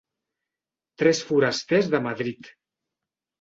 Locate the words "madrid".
2.07-2.51